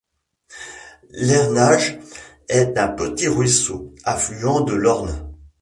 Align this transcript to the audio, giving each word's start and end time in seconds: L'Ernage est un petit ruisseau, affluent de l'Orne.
L'Ernage 1.11 1.99
est 2.49 2.75
un 2.79 2.87
petit 2.87 3.27
ruisseau, 3.27 3.93
affluent 4.03 4.61
de 4.61 4.73
l'Orne. 4.73 5.31